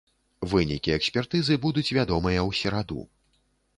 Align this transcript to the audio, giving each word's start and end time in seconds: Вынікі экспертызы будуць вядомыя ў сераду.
Вынікі 0.53 0.93
экспертызы 0.99 1.57
будуць 1.67 1.85
вядомыя 1.99 2.39
ў 2.49 2.59
сераду. 2.61 2.99